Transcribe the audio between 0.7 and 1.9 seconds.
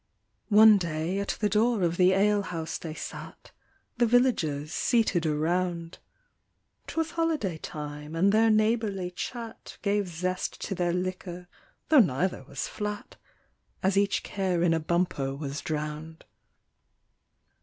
day at the door